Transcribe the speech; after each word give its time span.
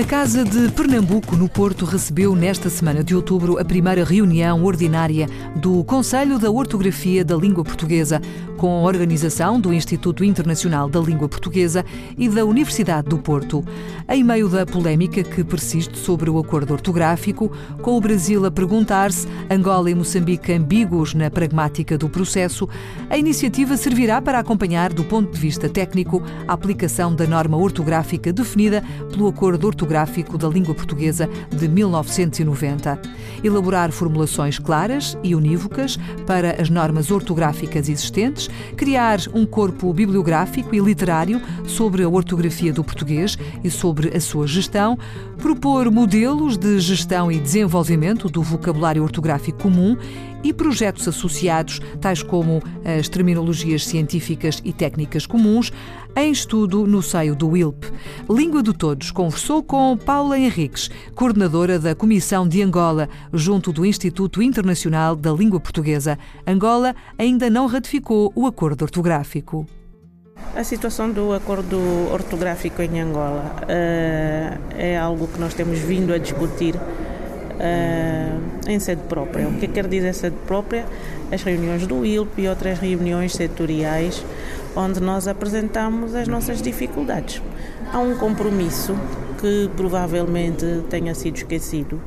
A 0.00 0.04
Casa 0.04 0.46
de 0.46 0.70
Pernambuco, 0.70 1.36
no 1.36 1.46
Porto, 1.46 1.84
recebeu 1.84 2.34
nesta 2.34 2.70
semana 2.70 3.04
de 3.04 3.14
outubro 3.14 3.58
a 3.58 3.64
primeira 3.66 4.02
reunião 4.02 4.64
ordinária 4.64 5.28
do 5.54 5.84
Conselho 5.84 6.38
da 6.38 6.50
Ortografia 6.50 7.22
da 7.22 7.36
Língua 7.36 7.62
Portuguesa, 7.62 8.18
com 8.60 8.76
a 8.76 8.82
organização 8.82 9.58
do 9.58 9.72
Instituto 9.72 10.22
Internacional 10.22 10.86
da 10.86 11.00
Língua 11.00 11.26
Portuguesa 11.30 11.82
e 12.18 12.28
da 12.28 12.44
Universidade 12.44 13.08
do 13.08 13.16
Porto. 13.16 13.64
Em 14.06 14.22
meio 14.22 14.50
da 14.50 14.66
polémica 14.66 15.22
que 15.22 15.42
persiste 15.42 15.96
sobre 15.96 16.28
o 16.28 16.38
acordo 16.38 16.74
ortográfico, 16.74 17.50
com 17.80 17.96
o 17.96 18.00
Brasil 18.02 18.44
a 18.44 18.50
perguntar-se, 18.50 19.26
Angola 19.50 19.90
e 19.90 19.94
Moçambique 19.94 20.52
ambíguos 20.52 21.14
na 21.14 21.30
pragmática 21.30 21.96
do 21.96 22.10
processo, 22.10 22.68
a 23.08 23.16
iniciativa 23.16 23.78
servirá 23.78 24.20
para 24.20 24.38
acompanhar, 24.38 24.92
do 24.92 25.04
ponto 25.04 25.32
de 25.32 25.40
vista 25.40 25.66
técnico, 25.66 26.22
a 26.46 26.52
aplicação 26.52 27.14
da 27.14 27.26
norma 27.26 27.56
ortográfica 27.56 28.30
definida 28.30 28.84
pelo 29.10 29.26
Acordo 29.26 29.68
Ortográfico 29.68 30.36
da 30.36 30.48
Língua 30.48 30.74
Portuguesa 30.74 31.30
de 31.48 31.66
1990. 31.66 33.00
Elaborar 33.42 33.90
formulações 33.90 34.58
claras 34.58 35.16
e 35.22 35.34
unívocas 35.34 35.98
para 36.26 36.60
as 36.60 36.68
normas 36.68 37.10
ortográficas 37.10 37.88
existentes, 37.88 38.49
criar 38.76 39.18
um 39.34 39.46
corpo 39.46 39.92
bibliográfico 39.92 40.74
e 40.74 40.78
literário 40.78 41.40
sobre 41.66 42.02
a 42.02 42.08
ortografia 42.08 42.72
do 42.72 42.84
português 42.84 43.38
e 43.62 43.70
sobre 43.70 44.16
a 44.16 44.20
sua 44.20 44.46
gestão, 44.46 44.98
propor 45.38 45.90
modelos 45.90 46.56
de 46.56 46.78
gestão 46.80 47.30
e 47.30 47.38
desenvolvimento 47.38 48.28
do 48.28 48.42
vocabulário 48.42 49.02
ortográfico 49.02 49.58
comum 49.58 49.96
e 50.42 50.52
projetos 50.52 51.06
associados, 51.06 51.80
tais 52.00 52.22
como 52.22 52.62
as 52.84 53.08
terminologias 53.08 53.86
científicas 53.86 54.60
e 54.64 54.72
técnicas 54.72 55.26
comuns, 55.26 55.72
em 56.16 56.30
estudo 56.32 56.86
no 56.86 57.02
seio 57.02 57.34
do 57.34 57.56
ILP. 57.56 57.86
Língua 58.28 58.62
de 58.62 58.72
Todos 58.72 59.10
conversou 59.10 59.62
com 59.62 59.96
Paula 59.96 60.38
Henriques, 60.38 60.90
coordenadora 61.14 61.78
da 61.78 61.94
Comissão 61.94 62.46
de 62.46 62.62
Angola, 62.62 63.08
junto 63.32 63.72
do 63.72 63.84
Instituto 63.86 64.42
Internacional 64.42 65.14
da 65.14 65.32
Língua 65.32 65.60
Portuguesa. 65.60 66.18
Angola 66.46 66.94
ainda 67.18 67.48
não 67.48 67.66
ratificou 67.66 68.32
o 68.34 68.46
acordo 68.46 68.82
ortográfico. 68.82 69.66
A 70.54 70.64
situação 70.64 71.10
do 71.10 71.32
acordo 71.32 71.78
ortográfico 72.12 72.82
em 72.82 73.00
Angola 73.00 73.54
uh, 73.62 74.74
é 74.76 74.98
algo 74.98 75.28
que 75.28 75.38
nós 75.38 75.54
temos 75.54 75.78
vindo 75.78 76.12
a 76.12 76.18
discutir 76.18 76.74
uh, 77.60 78.70
em 78.70 78.80
sede 78.80 79.02
própria. 79.08 79.46
O 79.48 79.54
que 79.54 79.68
quer 79.68 79.86
dizer 79.86 80.14
sede 80.14 80.36
própria? 80.46 80.86
As 81.30 81.42
reuniões 81.42 81.86
do 81.86 82.04
ILP 82.04 82.42
e 82.42 82.48
outras 82.48 82.78
reuniões 82.78 83.34
setoriais 83.34 84.24
onde 84.74 85.00
nós 85.00 85.26
apresentamos 85.26 86.14
as 86.14 86.28
nossas 86.28 86.62
dificuldades. 86.62 87.42
Há 87.92 87.98
um 87.98 88.16
compromisso 88.16 88.94
que 89.40 89.70
provavelmente 89.76 90.84
tenha 90.88 91.14
sido 91.14 91.36
esquecido, 91.36 92.00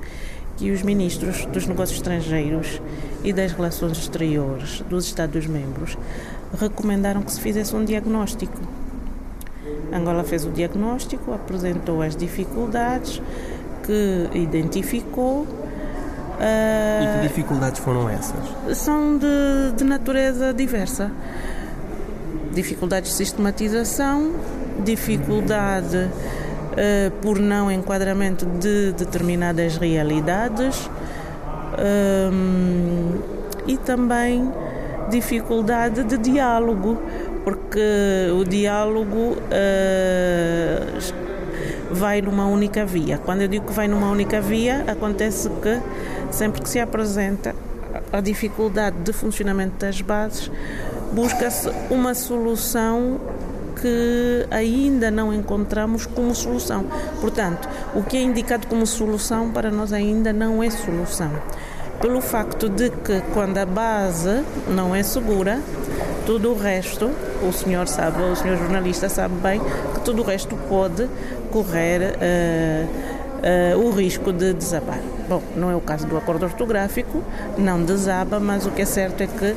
que 0.56 0.72
os 0.72 0.82
ministros 0.82 1.46
dos 1.48 1.66
negócios 1.66 1.98
estrangeiros 1.98 2.82
e 3.24 3.34
das 3.34 3.52
relações 3.52 3.98
exteriores 3.98 4.82
dos 4.90 5.06
Estados-membros 5.06 5.98
recomendaram 6.58 7.22
que 7.22 7.32
se 7.32 7.42
fizesse 7.42 7.76
um 7.76 7.84
diagnóstico. 7.84 8.60
Angola 9.92 10.24
fez 10.24 10.46
o 10.46 10.50
diagnóstico, 10.50 11.34
apresentou 11.34 12.02
as 12.02 12.16
dificuldades 12.16 13.22
que 13.86 14.30
identificou. 14.34 15.42
Uh, 15.44 17.04
e 17.04 17.16
que 17.22 17.28
dificuldades 17.28 17.80
foram 17.80 18.10
essas? 18.10 18.78
São 18.78 19.18
de, 19.18 19.76
de 19.78 19.84
natureza 19.84 20.54
diversa 20.54 21.12
dificuldades 22.54 23.12
de 23.12 23.18
sistematização, 23.18 24.32
dificuldade 24.84 25.98
uh, 25.98 27.12
por 27.22 27.40
não 27.40 27.72
enquadramento 27.72 28.46
de 28.46 28.94
determinadas 28.94 29.78
realidades 29.78 30.90
um, 32.32 33.20
e 33.68 33.78
também 33.78 34.52
dificuldade 35.10 36.04
de 36.04 36.18
diálogo, 36.18 37.02
porque 37.44 38.30
o 38.40 38.44
diálogo 38.44 39.36
uh, 39.38 41.23
vai 41.94 42.22
numa 42.22 42.46
única 42.46 42.86
via. 42.86 43.18
Quando 43.18 43.42
eu 43.42 43.48
digo 43.48 43.68
que 43.68 43.74
vai 43.74 43.88
numa 43.88 44.10
única 44.10 44.42
via, 44.42 44.84
acontece 44.88 45.50
que 45.50 45.80
sempre 46.32 46.62
que 46.62 46.70
se 46.70 46.80
apresenta 46.80 47.56
a 48.12 48.20
dificuldade 48.20 48.98
de 48.98 49.14
funcionamento 49.14 49.78
das 49.78 50.02
bases, 50.02 50.52
busca-se 51.14 51.70
uma 51.90 52.14
solução 52.14 53.20
que 53.80 54.48
ainda 54.50 55.12
não 55.12 55.34
encontramos 55.34 56.06
como 56.06 56.34
solução. 56.34 56.86
Portanto, 57.20 57.68
o 57.94 58.04
que 58.04 58.18
é 58.18 58.22
indicado 58.22 58.68
como 58.68 58.86
solução 58.86 59.52
para 59.52 59.70
nós 59.70 59.92
ainda 59.92 60.32
não 60.32 60.64
é 60.64 60.70
solução. 60.70 61.32
Pelo 62.02 62.22
facto 62.22 62.68
de 62.70 62.90
que 62.90 63.22
quando 63.34 63.58
a 63.58 63.66
base 63.66 64.44
não 64.68 64.96
é 64.96 65.04
segura, 65.04 65.60
tudo 66.26 66.52
o 66.52 66.58
resto, 66.58 67.12
o 67.48 67.52
senhor 67.52 67.88
sabe, 67.88 68.22
o 68.22 68.36
senhor 68.36 68.58
jornalista 68.58 69.10
sabe 69.10 69.36
bem 69.36 69.62
tudo 70.04 70.22
o 70.22 70.26
resto 70.26 70.56
pode 70.70 71.08
correr 71.52 72.16
uh, 72.16 73.78
uh, 73.78 73.88
o 73.88 73.92
risco 73.92 74.32
de 74.32 74.54
desabar. 74.54 75.00
Bom, 75.28 75.42
não 75.56 75.72
é 75.72 75.76
o 75.76 75.82
caso 75.82 76.06
do 76.06 76.18
acordo 76.18 76.46
ortográfico, 76.46 77.24
não 77.58 77.84
desaba, 77.84 78.40
mas 78.40 78.66
o 78.66 78.72
que 78.72 78.82
é 78.82 78.86
certo 78.86 79.22
é 79.22 79.28
que 79.28 79.56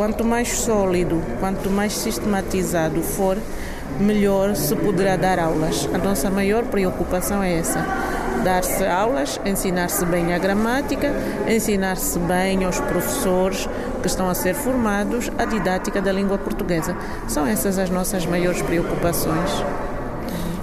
Quanto 0.00 0.24
mais 0.24 0.48
sólido, 0.48 1.22
quanto 1.40 1.68
mais 1.68 1.92
sistematizado 1.92 3.02
for, 3.02 3.36
melhor 3.98 4.56
se 4.56 4.74
poderá 4.74 5.14
dar 5.14 5.38
aulas. 5.38 5.86
A 5.92 5.98
nossa 5.98 6.30
maior 6.30 6.64
preocupação 6.64 7.42
é 7.42 7.52
essa: 7.52 7.86
dar-se 8.44 8.84
aulas, 8.84 9.40
ensinar-se 9.44 10.04
bem 10.06 10.34
a 10.34 10.38
gramática, 10.38 11.12
ensinar-se 11.48 12.18
bem 12.18 12.64
aos 12.64 12.80
professores 12.80 13.68
que 14.00 14.06
estão 14.06 14.28
a 14.28 14.34
ser 14.34 14.54
formados 14.54 15.30
a 15.38 15.44
didática 15.44 16.00
da 16.00 16.12
língua 16.12 16.38
portuguesa. 16.38 16.96
São 17.28 17.46
essas 17.46 17.78
as 17.78 17.90
nossas 17.90 18.26
maiores 18.26 18.62
preocupações. 18.62 19.50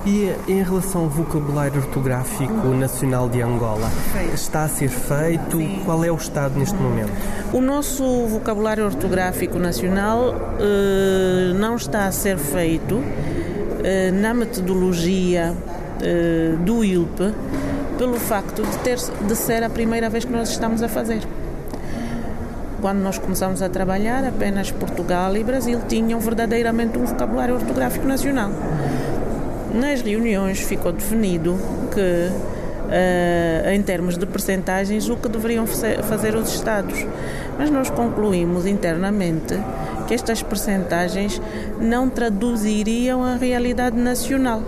E 0.05 0.33
em 0.47 0.63
relação 0.63 1.01
ao 1.01 1.09
vocabulário 1.09 1.81
ortográfico 1.81 2.67
nacional 2.67 3.27
de 3.27 3.41
Angola, 3.41 3.91
está 4.33 4.63
a 4.63 4.69
ser 4.69 4.88
feito? 4.88 5.59
Qual 5.83 6.01
é 6.03 6.09
o 6.09 6.15
estado 6.15 6.57
neste 6.57 6.77
momento? 6.77 7.11
O 7.51 7.59
nosso 7.59 8.25
vocabulário 8.27 8.85
ortográfico 8.85 9.59
nacional 9.59 10.33
eh, 10.59 11.51
não 11.55 11.75
está 11.75 12.05
a 12.05 12.11
ser 12.13 12.38
feito 12.38 13.03
eh, 13.83 14.09
na 14.11 14.33
metodologia 14.33 15.53
eh, 16.01 16.55
do 16.63 16.85
ILP 16.85 17.33
pelo 17.97 18.19
facto 18.19 18.62
de, 18.63 18.78
ter, 18.80 18.97
de 18.97 19.35
ser 19.35 19.63
a 19.63 19.69
primeira 19.69 20.09
vez 20.09 20.24
que 20.24 20.31
nós 20.31 20.50
estamos 20.50 20.84
a 20.84 20.88
fazer. 20.88 21.22
Quando 22.80 23.00
nós 23.00 23.18
começamos 23.18 23.62
a 23.62 23.69
trabalhar, 23.69 24.24
apenas 24.24 24.69
Portugal 24.69 25.35
e 25.35 25.44
Brasil 25.44 25.80
tinham 25.88 26.19
verdadeiramente 26.19 26.97
um 26.97 27.06
vocabulário 27.06 27.56
ortográfico 27.56 28.07
nacional. 28.07 28.52
Nas 29.74 30.02
reuniões 30.02 30.59
ficou 30.59 30.91
definido 30.91 31.57
que, 31.91 32.00
uh, 32.00 33.69
em 33.72 33.81
termos 33.81 34.16
de 34.16 34.28
percentagens, 34.28 35.09
o 35.09 35.18
que 35.18 35.28
deveriam 35.28 35.66
fazer 35.66 36.36
os 36.36 36.53
Estados. 36.53 37.04
Mas 37.57 37.71
nós 37.71 37.89
concluímos 37.89 38.68
internamente 38.68 39.60
que 40.07 40.13
estas 40.13 40.44
percentagens 40.44 41.42
não 41.81 42.07
traduziriam 42.10 43.24
a 43.24 43.36
realidade 43.36 43.98
nacional. 43.98 44.62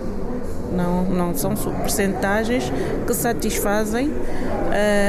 Não, 0.71 1.03
não 1.03 1.35
são 1.35 1.55
percentagens 1.55 2.71
que 3.05 3.13
satisfazem 3.13 4.09
uh, 4.09 4.13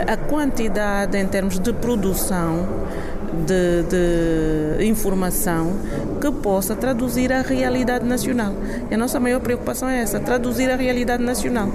a 0.06 0.16
quantidade 0.16 1.18
em 1.18 1.26
termos 1.26 1.58
de 1.58 1.72
produção 1.72 2.66
de, 3.46 3.84
de, 4.78 4.86
informação 4.86 5.72
que 6.20 6.30
possa 6.32 6.74
traduzir 6.74 7.32
a 7.32 7.42
realidade 7.42 8.04
nacional. 8.04 8.54
E 8.90 8.94
a 8.94 8.98
nossa 8.98 9.20
maior 9.20 9.40
preocupação 9.40 9.88
é 9.88 10.00
essa, 10.00 10.18
traduzir 10.18 10.70
a 10.70 10.76
realidade 10.76 11.22
nacional, 11.22 11.68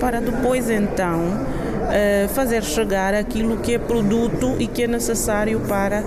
para 0.00 0.20
depois 0.20 0.70
então 0.70 1.20
eh, 1.90 2.26
fazer 2.32 2.62
chegar 2.62 3.12
aquilo 3.12 3.58
que 3.58 3.74
é 3.74 3.78
produto 3.78 4.56
e 4.58 4.66
que 4.66 4.84
é 4.84 4.86
necessário 4.86 5.60
para 5.60 6.02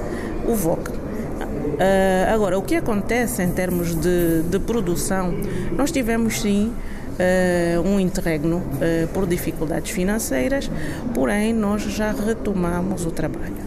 o 0.47 0.55
VOC. 0.55 0.89
Uh, 0.89 2.33
agora, 2.33 2.57
o 2.57 2.61
que 2.61 2.75
acontece 2.75 3.43
em 3.43 3.51
termos 3.51 3.93
de, 3.93 4.43
de 4.43 4.59
produção? 4.59 5.33
Nós 5.77 5.91
tivemos 5.91 6.41
sim 6.41 6.73
um 7.85 7.99
interregno 7.99 8.57
uh, 8.57 9.07
por 9.13 9.25
dificuldades 9.25 9.91
financeiras, 9.91 10.69
porém 11.13 11.53
nós 11.53 11.83
já 11.83 12.11
retomamos 12.11 13.05
o 13.05 13.11
trabalho. 13.11 13.65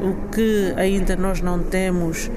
O 0.00 0.28
que 0.30 0.72
ainda 0.76 1.16
nós 1.16 1.40
não 1.40 1.62
temos 1.62 2.30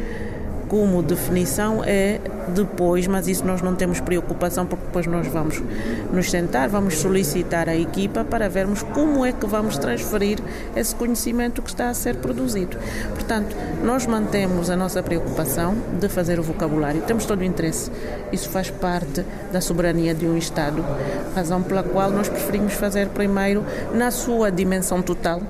como 0.72 1.04
definição 1.04 1.84
é 1.84 2.22
depois, 2.56 3.06
mas 3.06 3.28
isso 3.28 3.46
nós 3.46 3.62
não 3.62 3.76
temos 3.76 4.00
preocupação, 4.00 4.66
porque 4.66 4.86
depois 4.86 5.06
nós 5.06 5.28
vamos 5.28 5.62
nos 6.14 6.32
sentar, 6.32 6.70
vamos 6.70 6.96
solicitar 6.96 7.68
a 7.68 7.76
equipa 7.76 8.24
para 8.24 8.48
vermos 8.48 8.82
como 8.82 9.26
é 9.26 9.34
que 9.34 9.46
vamos 9.46 9.78
transferir 9.78 10.40
esse 10.74 10.96
conhecimento 10.96 11.62
que 11.62 11.68
está 11.68 11.90
a 11.90 11.94
ser 11.94 12.16
produzido. 12.16 12.78
Portanto, 13.10 13.54
nós 13.84 14.08
mantemos 14.08 14.70
a 14.70 14.78
nossa 14.78 15.04
preocupação 15.04 15.76
de 16.00 16.08
fazer 16.08 16.40
o 16.40 16.44
vocabulário, 16.44 17.02
temos 17.02 17.26
todo 17.26 17.42
o 17.42 17.44
interesse, 17.44 17.92
isso 18.32 18.48
faz 18.48 18.72
parte 18.72 19.26
da 19.52 19.60
soberania 19.60 20.16
de 20.16 20.26
um 20.26 20.38
Estado, 20.38 20.86
razão 21.36 21.62
pela 21.62 21.84
qual 21.84 22.10
nós 22.10 22.30
preferimos 22.30 22.72
fazer 22.76 23.10
primeiro 23.10 23.66
na 23.94 24.10
sua 24.10 24.50
dimensão 24.50 25.02
total 25.02 25.42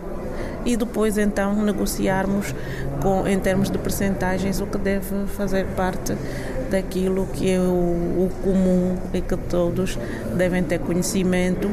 e 0.65 0.75
depois 0.75 1.17
então 1.17 1.61
negociarmos 1.63 2.53
com, 3.01 3.27
em 3.27 3.39
termos 3.39 3.69
de 3.69 3.77
percentagens 3.77 4.61
o 4.61 4.67
que 4.67 4.77
deve 4.77 5.25
fazer 5.27 5.65
parte 5.75 6.15
daquilo 6.69 7.27
que 7.33 7.49
é 7.51 7.59
o, 7.59 7.63
o 7.63 8.31
comum 8.43 8.95
e 9.13 9.21
que 9.21 9.35
todos 9.35 9.97
devem 10.35 10.63
ter 10.63 10.79
conhecimento 10.79 11.69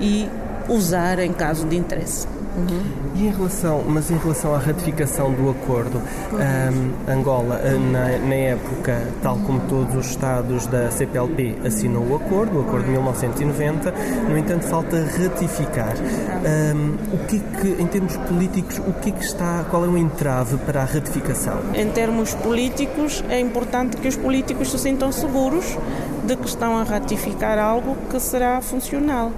e 0.00 0.28
usar 0.68 1.18
em 1.18 1.32
caso 1.32 1.66
de 1.66 1.76
interesse. 1.76 2.26
Uhum. 2.56 2.82
E 3.16 3.26
em 3.26 3.30
relação, 3.30 3.82
mas 3.86 4.10
em 4.10 4.16
relação 4.16 4.54
à 4.54 4.58
ratificação 4.58 5.32
do 5.32 5.50
acordo, 5.50 5.98
um, 5.98 7.10
Angola, 7.12 7.60
eh, 7.62 7.72
na, 7.72 8.18
na, 8.18 8.34
época, 8.34 9.08
tal 9.22 9.36
como 9.38 9.60
todos 9.68 9.94
os 9.94 10.06
Estados 10.10 10.66
da 10.66 10.90
CPLP, 10.90 11.56
assinou 11.64 12.04
o 12.06 12.16
acordo, 12.16 12.58
o 12.58 12.60
acordo 12.62 12.84
de 12.84 12.90
1990, 12.92 13.92
no 14.28 14.38
entanto, 14.38 14.66
falta 14.66 15.04
ratificar. 15.04 15.94
Um, 15.96 16.94
o 17.14 17.26
que, 17.26 17.36
é 17.36 17.60
que 17.60 17.82
em 17.82 17.86
termos 17.86 18.16
políticos, 18.16 18.78
o 18.78 18.92
que, 18.94 19.10
é 19.10 19.12
que 19.12 19.24
está, 19.24 19.64
qual 19.70 19.84
é 19.84 19.88
o 19.88 19.98
entrave 19.98 20.56
para 20.58 20.82
a 20.82 20.84
ratificação? 20.84 21.58
Em 21.74 21.88
termos 21.90 22.34
políticos, 22.34 23.24
é 23.28 23.40
importante 23.40 23.96
que 23.96 24.08
os 24.08 24.16
políticos 24.16 24.70
se 24.70 24.78
sintam 24.78 25.10
seguros 25.10 25.76
de 26.24 26.36
que 26.36 26.46
estão 26.46 26.76
a 26.78 26.84
ratificar 26.84 27.58
algo 27.58 27.96
que 28.10 28.20
será 28.20 28.60
funcional. 28.60 29.32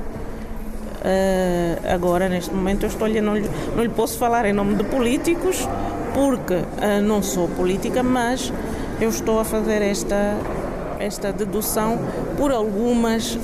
Uh, 1.06 1.78
agora, 1.88 2.28
neste 2.28 2.52
momento, 2.52 2.82
eu 2.82 2.88
estou 2.88 3.08
não, 3.08 3.36
lhe, 3.36 3.48
não 3.76 3.84
lhe 3.84 3.88
posso 3.88 4.18
falar 4.18 4.44
em 4.44 4.52
nome 4.52 4.74
de 4.74 4.82
políticos, 4.82 5.68
porque 6.12 6.54
uh, 6.54 7.00
não 7.00 7.22
sou 7.22 7.46
política, 7.46 8.02
mas 8.02 8.52
eu 9.00 9.08
estou 9.08 9.38
a 9.38 9.44
fazer 9.44 9.82
esta, 9.82 10.36
esta 10.98 11.32
dedução 11.32 11.96
por 12.36 12.50
algumas 12.50 13.36
uh, 13.36 13.38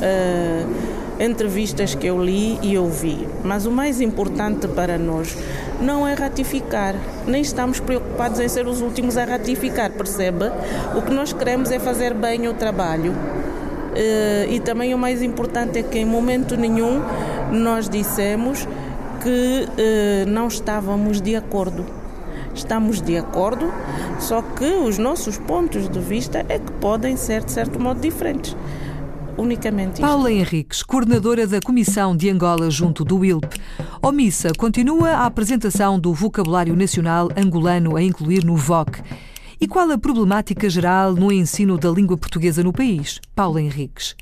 entrevistas 1.20 1.94
que 1.94 2.08
eu 2.08 2.20
li 2.20 2.58
e 2.62 2.76
ouvi. 2.76 3.28
Mas 3.44 3.64
o 3.64 3.70
mais 3.70 4.00
importante 4.00 4.66
para 4.66 4.98
nós 4.98 5.36
não 5.80 6.04
é 6.04 6.14
ratificar, 6.14 6.96
nem 7.28 7.42
estamos 7.42 7.78
preocupados 7.78 8.40
em 8.40 8.48
ser 8.48 8.66
os 8.66 8.80
últimos 8.80 9.16
a 9.16 9.24
ratificar, 9.24 9.92
percebe? 9.92 10.46
O 10.96 11.02
que 11.02 11.12
nós 11.12 11.32
queremos 11.32 11.70
é 11.70 11.78
fazer 11.78 12.12
bem 12.12 12.48
o 12.48 12.54
trabalho. 12.54 13.14
e 14.48 14.58
também 14.60 14.94
o 14.94 14.98
mais 14.98 15.22
importante 15.22 15.78
é 15.78 15.82
que 15.82 15.98
em 15.98 16.06
momento 16.06 16.56
nenhum 16.56 17.02
nós 17.52 17.88
dissemos 17.88 18.66
que 19.22 19.69
eh, 19.78 20.25
não 20.26 20.49
estávamos 20.49 21.20
de 21.20 21.37
acordo. 21.37 21.84
Estamos 22.54 23.00
de 23.00 23.16
acordo, 23.16 23.72
só 24.19 24.43
que 24.43 24.64
os 24.64 24.99
nossos 24.99 25.38
pontos 25.38 25.88
de 25.88 26.00
vista 26.00 26.44
é 26.49 26.58
que 26.58 26.72
podem 26.72 27.16
ser, 27.16 27.44
de 27.44 27.52
certo 27.52 27.81
modo, 27.81 28.00
diferentes. 28.00 28.56
Unicamente 29.38 29.94
isto. 29.94 30.02
Paula 30.02 30.31
Henriques, 30.31 30.82
coordenadora 30.82 31.46
da 31.46 31.60
Comissão 31.60 32.14
de 32.14 32.28
Angola 32.28 32.70
junto 32.70 33.04
do 33.04 33.25
ILP. 33.25 33.58
Omissa 34.02 34.52
continua 34.56 35.10
a 35.10 35.26
apresentação 35.26 35.98
do 35.98 36.12
vocabulário 36.12 36.76
nacional 36.76 37.31
angolano 37.37 37.96
a 37.96 38.02
incluir 38.02 38.44
no 38.44 38.56
VOC. 38.56 39.00
E 39.60 39.66
qual 39.66 39.90
a 39.90 39.96
problemática 39.96 40.69
geral 40.69 41.14
no 41.14 41.32
ensino 41.32 41.78
da 41.78 41.88
língua 41.88 42.19
portuguesa 42.19 42.62
no 42.62 42.72
país? 42.72 43.20
Paula 43.34 43.62
Henriques. 43.62 44.14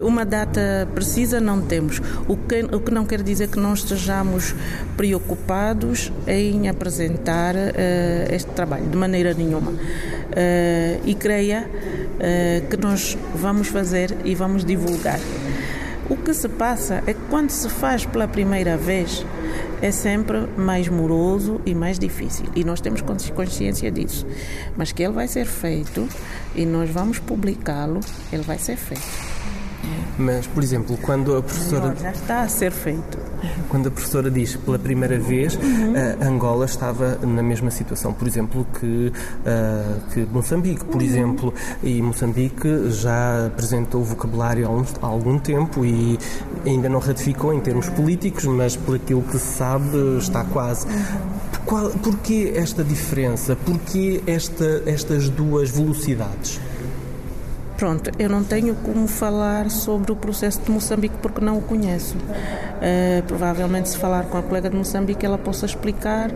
Uma 0.00 0.24
data 0.24 0.88
precisa 0.92 1.40
não 1.40 1.62
temos, 1.62 2.02
o 2.26 2.36
que, 2.36 2.62
o 2.64 2.80
que 2.80 2.90
não 2.92 3.06
quer 3.06 3.22
dizer 3.22 3.46
que 3.46 3.60
não 3.60 3.74
estejamos 3.74 4.52
preocupados 4.96 6.12
em 6.26 6.68
apresentar 6.68 7.54
uh, 7.54 8.34
este 8.34 8.50
trabalho, 8.50 8.86
de 8.86 8.96
maneira 8.96 9.32
nenhuma. 9.32 9.70
Uh, 9.70 11.00
e 11.04 11.14
creia 11.14 11.70
uh, 11.70 12.68
que 12.68 12.76
nós 12.76 13.16
vamos 13.36 13.68
fazer 13.68 14.16
e 14.24 14.34
vamos 14.34 14.64
divulgar. 14.64 15.20
O 16.10 16.16
que 16.16 16.34
se 16.34 16.48
passa 16.48 17.00
é 17.06 17.14
que 17.14 17.20
quando 17.30 17.50
se 17.50 17.68
faz 17.68 18.04
pela 18.04 18.26
primeira 18.26 18.76
vez, 18.76 19.24
é 19.80 19.92
sempre 19.92 20.48
mais 20.56 20.88
moroso 20.88 21.60
e 21.64 21.72
mais 21.72 22.00
difícil. 22.00 22.46
E 22.56 22.64
nós 22.64 22.80
temos 22.80 23.00
consciência 23.00 23.92
disso. 23.92 24.26
Mas 24.76 24.90
que 24.90 25.04
ele 25.04 25.12
vai 25.12 25.28
ser 25.28 25.46
feito 25.46 26.08
e 26.52 26.66
nós 26.66 26.90
vamos 26.90 27.20
publicá-lo, 27.20 28.00
ele 28.32 28.42
vai 28.42 28.58
ser 28.58 28.76
feito. 28.76 29.33
Mas, 30.18 30.46
por 30.46 30.62
exemplo, 30.62 30.96
quando 31.02 31.36
a 31.36 31.42
professora. 31.42 31.94
já 32.00 32.10
está 32.10 32.42
a 32.42 32.48
ser 32.48 32.70
feito. 32.70 33.18
Quando 33.68 33.88
a 33.88 33.90
professora 33.90 34.30
diz 34.30 34.56
pela 34.56 34.78
primeira 34.78 35.18
vez, 35.18 35.54
uhum. 35.56 35.92
uh, 35.92 36.24
Angola 36.24 36.64
estava 36.64 37.18
na 37.22 37.42
mesma 37.42 37.70
situação, 37.70 38.12
por 38.12 38.26
exemplo, 38.26 38.66
que, 38.80 39.12
uh, 39.12 40.00
que 40.12 40.20
Moçambique, 40.32 40.84
por 40.84 41.02
uhum. 41.02 41.06
exemplo, 41.06 41.54
e 41.82 42.00
Moçambique 42.00 42.90
já 42.90 43.46
apresentou 43.46 44.02
vocabulário 44.02 44.66
há, 44.66 44.70
um, 44.70 44.84
há, 45.02 45.06
algum 45.06 45.38
tempo 45.38 45.84
e 45.84 46.18
ainda 46.64 46.88
não 46.88 47.00
ratificou 47.00 47.52
em 47.52 47.60
termos 47.60 47.88
políticos, 47.90 48.44
mas 48.44 48.76
por 48.76 48.96
aquilo 48.96 49.22
que 49.22 49.38
se 49.38 49.58
sabe 49.58 50.18
está 50.18 50.44
quase. 50.44 50.86
Qual, 51.66 51.90
porquê 51.90 52.52
esta 52.54 52.84
diferença? 52.84 53.56
Porquê 53.56 54.22
esta, 54.26 54.82
estas 54.86 55.28
duas 55.28 55.70
velocidades? 55.70 56.60
Pronto, 57.84 58.10
eu 58.18 58.30
não 58.30 58.42
tenho 58.42 58.74
como 58.76 59.06
falar 59.06 59.70
sobre 59.70 60.10
o 60.10 60.16
processo 60.16 60.58
de 60.62 60.70
Moçambique 60.70 61.16
porque 61.20 61.44
não 61.44 61.58
o 61.58 61.60
conheço. 61.60 62.16
Uh, 62.16 63.22
provavelmente, 63.26 63.90
se 63.90 63.98
falar 63.98 64.24
com 64.24 64.38
a 64.38 64.42
colega 64.42 64.70
de 64.70 64.76
Moçambique, 64.76 65.26
ela 65.26 65.36
possa 65.36 65.66
explicar 65.66 66.30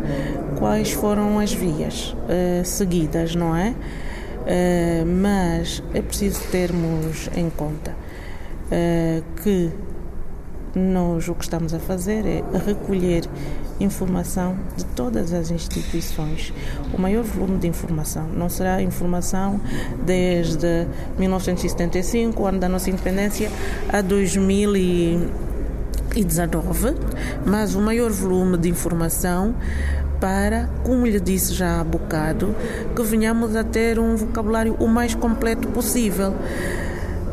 quais 0.58 0.92
foram 0.92 1.38
as 1.38 1.50
vias 1.50 2.12
uh, 2.12 2.62
seguidas, 2.66 3.34
não 3.34 3.56
é? 3.56 3.70
Uh, 3.70 5.06
mas 5.06 5.82
é 5.94 6.02
preciso 6.02 6.38
termos 6.52 7.30
em 7.34 7.48
conta 7.48 7.96
que 9.42 9.70
nós 10.78 11.28
o 11.28 11.34
que 11.34 11.44
estamos 11.44 11.74
a 11.74 11.78
fazer 11.78 12.24
é 12.24 12.42
recolher 12.64 13.28
informação 13.80 14.56
de 14.76 14.84
todas 14.84 15.32
as 15.32 15.50
instituições. 15.50 16.52
O 16.92 17.00
maior 17.00 17.24
volume 17.24 17.58
de 17.58 17.68
informação 17.68 18.26
não 18.28 18.48
será 18.48 18.82
informação 18.82 19.60
desde 20.04 20.86
1975, 21.18 22.42
o 22.42 22.46
ano 22.46 22.58
da 22.58 22.68
nossa 22.68 22.90
independência, 22.90 23.50
a 23.88 24.00
2019, 24.00 26.94
mas 27.44 27.74
o 27.74 27.80
maior 27.80 28.10
volume 28.10 28.56
de 28.56 28.68
informação 28.68 29.54
para, 30.20 30.68
como 30.82 31.06
lhe 31.06 31.20
disse 31.20 31.54
já 31.54 31.80
há 31.80 31.84
bocado, 31.84 32.54
que 32.94 33.02
venhamos 33.02 33.54
a 33.54 33.62
ter 33.62 33.98
um 33.98 34.16
vocabulário 34.16 34.74
o 34.78 34.88
mais 34.88 35.14
completo 35.14 35.68
possível. 35.68 36.34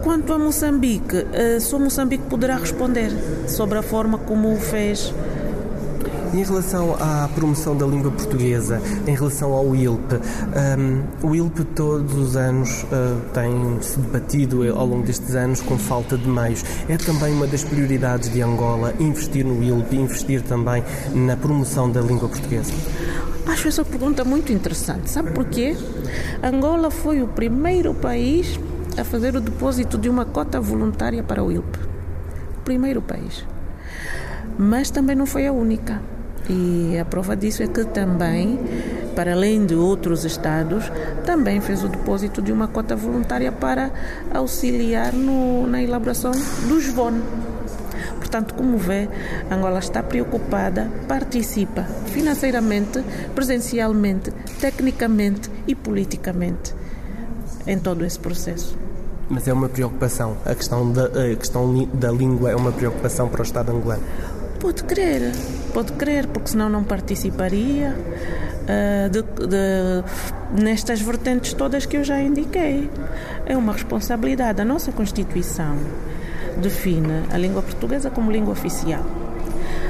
Quanto 0.06 0.32
a 0.34 0.38
Moçambique, 0.38 1.26
só 1.60 1.80
Moçambique 1.80 2.26
poderá 2.30 2.58
responder 2.58 3.12
sobre 3.48 3.80
a 3.80 3.82
forma 3.82 4.20
como 4.20 4.54
o 4.54 4.56
fez 4.56 5.12
em 6.32 6.44
relação 6.44 6.96
à 7.00 7.28
promoção 7.34 7.76
da 7.76 7.86
língua 7.86 8.12
portuguesa, 8.12 8.82
em 9.08 9.16
relação 9.16 9.54
ao 9.54 9.76
ILP, 9.76 10.20
um, 11.24 11.28
o 11.28 11.36
ILP 11.36 11.64
todos 11.74 12.14
os 12.14 12.36
anos 12.36 12.84
uh, 12.84 13.20
tem 13.34 13.82
se 13.82 13.98
debatido 14.00 14.64
ao 14.78 14.86
longo 14.86 15.04
destes 15.04 15.34
anos 15.34 15.62
com 15.62 15.78
falta 15.78 16.18
de 16.18 16.28
meios. 16.28 16.64
É 16.90 16.98
também 16.98 17.34
uma 17.34 17.48
das 17.48 17.64
prioridades 17.64 18.32
de 18.32 18.42
Angola 18.42 18.94
investir 19.00 19.44
no 19.44 19.64
ILP 19.64 19.94
e 19.94 19.96
investir 19.98 20.42
também 20.42 20.84
na 21.14 21.36
promoção 21.36 21.90
da 21.90 22.02
língua 22.02 22.30
portuguesa? 22.30 22.74
Acho 23.48 23.70
essa 23.70 23.86
pergunta 23.86 24.24
muito 24.26 24.52
interessante. 24.52 25.10
Sabe 25.10 25.32
porquê? 25.32 25.76
Angola 26.44 26.92
foi 26.92 27.22
o 27.22 27.28
primeiro 27.28 27.94
país 27.94 28.60
a 28.98 29.04
fazer 29.04 29.36
o 29.36 29.42
depósito 29.42 29.98
de 29.98 30.10
uma 30.10 30.26
cota 30.26 30.60
voluntária 30.60 31.22
para 31.22 31.44
o 31.44 31.52
ILP. 31.52 31.78
O 32.58 32.62
primeiro 32.64 33.02
país. 33.02 33.46
Mas 34.58 34.90
também 34.90 35.16
não 35.16 35.26
foi 35.26 35.48
a 35.48 35.52
única. 35.52 36.02
E 36.50 36.98
a 36.98 37.04
prova 37.04 37.36
disso 37.36 37.64
é 37.64 37.68
que 37.68 37.84
também, 37.86 38.60
para 39.16 39.34
além 39.34 39.66
de 39.66 39.76
outros 39.76 40.24
estados, 40.24 40.92
também 41.26 41.60
fez 41.60 41.84
o 41.84 41.90
depósito 41.90 42.42
de 42.42 42.52
uma 42.52 42.68
cota 42.68 42.96
voluntária 42.96 43.52
para 43.52 43.92
auxiliar 44.34 45.12
no, 45.12 45.68
na 45.68 45.82
elaboração 45.82 46.32
do 46.32 46.80
SVON. 46.80 47.14
Portanto, 48.18 48.54
como 48.54 48.78
vê, 48.78 49.10
Angola 49.50 49.80
está 49.80 50.04
preocupada, 50.04 50.90
participa 51.08 51.84
financeiramente, 52.08 53.04
presencialmente, 53.34 54.32
tecnicamente 54.60 55.50
e 55.68 55.74
politicamente 55.74 56.76
em 57.66 57.80
todo 57.80 58.06
esse 58.06 58.20
processo. 58.20 58.85
Mas 59.30 59.48
é 59.48 59.54
uma 59.54 59.70
preocupação. 59.70 60.38
A 60.46 60.54
questão 60.54 60.92
da, 60.92 61.06
a 61.06 61.36
questão 61.36 61.88
da 61.94 62.12
língua 62.12 62.52
é 62.52 62.56
uma 62.56 62.72
preocupação 62.72 63.28
para 63.28 63.42
o 63.42 63.44
Estado 63.44 63.72
angolano. 63.72 64.04
Pode 64.60 64.84
crer 64.84 65.34
pode 65.76 65.92
crer, 65.92 66.26
porque 66.28 66.52
senão 66.52 66.70
não 66.70 66.86
participaria 66.86 67.94
uh, 67.94 69.10
de, 69.10 69.22
de, 69.22 70.64
nestas 70.64 71.02
vertentes 71.02 71.52
todas 71.52 71.86
que 71.86 71.98
eu 71.98 72.04
já 72.04 72.22
indiquei. 72.22 72.90
É 73.46 73.58
uma 73.58 73.74
responsabilidade. 73.74 74.62
A 74.62 74.66
nossa 74.66 74.94
Constituição 74.94 75.76
define 76.62 77.26
a 77.30 77.38
língua 77.38 77.62
portuguesa 77.62 78.10
como 78.10 78.32
língua 78.32 78.54
oficial. 78.54 79.04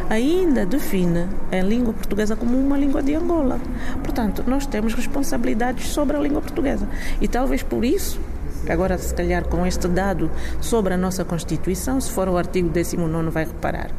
Ainda 0.10 0.66
define 0.66 1.28
a 1.52 1.62
língua 1.62 1.94
portuguesa 1.94 2.36
como 2.36 2.58
uma 2.58 2.80
língua 2.80 3.04
de 3.04 3.14
Angola. 3.14 3.60
Portanto, 4.04 4.44
nós 4.48 4.66
temos 4.66 4.96
responsabilidades 4.96 5.90
sobre 5.90 6.18
a 6.18 6.20
língua 6.20 6.42
portuguesa. 6.42 6.88
E 7.22 7.28
talvez 7.28 7.62
por 7.62 7.86
isso 7.86 8.20
Agora, 8.70 8.98
se 8.98 9.14
calhar, 9.14 9.46
com 9.46 9.66
este 9.66 9.88
dado 9.88 10.30
sobre 10.62 10.94
a 10.94 10.98
nossa 10.98 11.24
Constituição, 11.24 12.00
se 12.02 12.12
for 12.12 12.28
o 12.28 12.38
artigo 12.38 12.70
19, 12.70 13.30
vai 13.30 13.46
reparar 13.46 13.92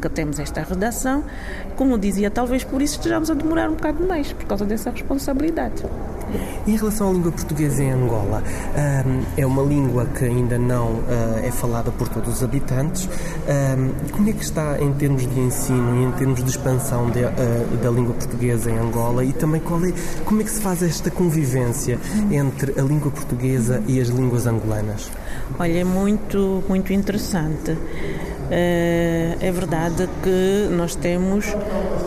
que 0.00 0.08
temos 0.08 0.38
esta 0.38 0.62
redação. 0.62 1.24
Como 1.76 1.98
dizia, 1.98 2.30
talvez 2.30 2.64
por 2.64 2.82
isso 2.82 2.96
estejamos 2.96 3.30
a 3.30 3.34
demorar 3.34 3.68
um 3.68 3.74
bocado 3.74 4.06
mais, 4.06 4.32
por 4.32 4.46
causa 4.46 4.64
dessa 4.64 4.90
responsabilidade. 4.90 5.82
Em 6.66 6.76
relação 6.76 7.08
à 7.08 7.12
língua 7.12 7.32
portuguesa 7.32 7.82
em 7.82 7.90
Angola, 7.90 8.42
é 9.36 9.46
uma 9.46 9.62
língua 9.62 10.06
que 10.06 10.24
ainda 10.24 10.58
não 10.58 11.00
ah, 11.08 11.40
é 11.42 11.50
falada 11.50 11.90
por 11.90 12.08
todos 12.08 12.36
os 12.36 12.42
habitantes. 12.42 13.08
Como 14.12 14.28
é 14.28 14.32
que 14.32 14.42
está 14.42 14.80
em 14.80 14.92
termos 14.92 15.26
de 15.26 15.40
ensino 15.40 16.00
e 16.00 16.04
em 16.04 16.12
termos 16.12 16.42
de 16.42 16.50
expansão 16.50 17.10
de, 17.10 17.24
ah, 17.24 17.32
da 17.82 17.90
língua 17.90 18.14
portuguesa 18.14 18.70
em 18.70 18.78
Angola 18.78 19.24
e 19.24 19.32
também 19.32 19.60
qual 19.60 19.84
é, 19.84 19.92
como 20.24 20.40
é 20.40 20.44
que 20.44 20.50
se 20.50 20.60
faz 20.60 20.82
esta 20.82 21.10
convivência 21.10 21.98
entre 22.30 22.78
a 22.78 22.82
língua 22.82 23.10
portuguesa 23.10 23.82
e 23.86 24.00
as 24.00 24.08
línguas 24.08 24.46
angolanas? 24.46 25.10
Olha, 25.58 25.78
é 25.78 25.84
muito, 25.84 26.62
muito 26.68 26.92
interessante. 26.92 27.76
Ah, 28.50 29.36
é 29.40 29.52
verdade 29.52 30.08
que 30.22 30.68
nós 30.74 30.94
temos 30.94 31.46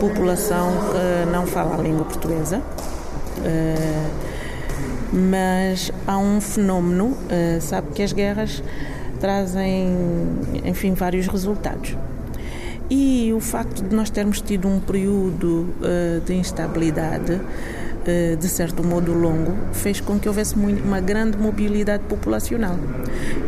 população 0.00 0.72
que 0.90 1.30
não 1.30 1.46
fala 1.46 1.76
a 1.76 1.78
língua 1.78 2.04
portuguesa, 2.04 2.62
mas 5.12 5.92
há 6.06 6.16
um 6.16 6.40
fenómeno, 6.40 7.06
uh, 7.06 7.60
sabe 7.60 7.88
que 7.92 8.02
as 8.02 8.12
guerras 8.12 8.62
trazem, 9.20 9.94
enfim, 10.64 10.94
vários 10.94 11.26
resultados. 11.26 11.96
E 12.90 13.32
o 13.34 13.40
facto 13.40 13.82
de 13.82 13.94
nós 13.94 14.10
termos 14.10 14.40
tido 14.40 14.68
um 14.68 14.80
período 14.80 15.68
uh, 15.80 16.20
de 16.24 16.34
instabilidade, 16.34 17.40
de 18.40 18.48
certo 18.48 18.82
modo 18.82 19.12
longo, 19.12 19.56
fez 19.72 20.00
com 20.00 20.18
que 20.18 20.26
houvesse 20.26 20.56
uma 20.56 21.00
grande 21.00 21.38
mobilidade 21.38 22.02
populacional. 22.08 22.76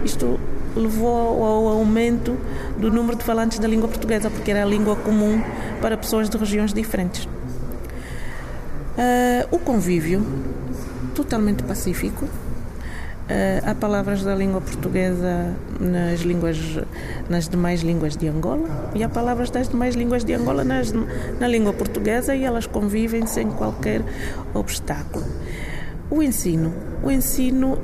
Isto 0.05 0.39
levou 0.77 1.45
ao 1.45 1.67
aumento 1.67 2.37
do 2.79 2.89
número 2.89 3.17
de 3.19 3.25
falantes 3.25 3.59
da 3.59 3.67
língua 3.67 3.89
portuguesa, 3.89 4.31
porque 4.31 4.53
era 4.53 4.63
a 4.63 4.65
língua 4.65 4.95
comum 4.95 5.43
para 5.81 5.97
pessoas 5.97 6.31
de 6.31 6.37
regiões 6.37 6.73
diferentes. 6.73 7.29
Uh, 8.97 9.57
o 9.57 9.59
convívio, 9.59 10.25
totalmente 11.17 11.65
pacífico. 11.65 12.27
Uh, 12.27 13.69
há 13.69 13.75
palavras 13.75 14.23
da 14.23 14.35
língua 14.35 14.61
portuguesa 14.61 15.53
nas 15.81 16.21
línguas 16.21 16.59
nas 17.29 17.49
demais 17.49 17.81
línguas 17.81 18.19
de 18.19 18.29
Angola 18.29 18.93
e 18.95 19.03
há 19.03 19.09
palavras 19.09 19.49
das 19.49 19.67
demais 19.67 19.95
línguas 19.95 20.25
de 20.25 20.35
Angola 20.35 20.63
nas, 20.63 20.93
na 21.41 21.49
língua 21.49 21.73
portuguesa 21.73 22.37
e 22.37 22.45
elas 22.45 22.67
convivem 22.67 23.27
sem 23.27 23.51
qualquer 23.51 24.03
obstáculo. 24.53 25.25
O 26.11 26.23
ensino, 26.23 26.73
o 27.03 27.11
ensino 27.11 27.73
uh, 27.73 27.81